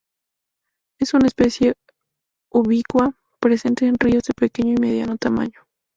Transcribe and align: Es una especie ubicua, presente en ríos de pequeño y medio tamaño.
Es 0.99 1.13
una 1.13 1.27
especie 1.27 1.75
ubicua, 2.51 3.13
presente 3.39 3.85
en 3.85 3.99
ríos 3.99 4.23
de 4.23 4.33
pequeño 4.33 4.73
y 4.73 4.81
medio 4.81 5.15
tamaño. 5.17 5.61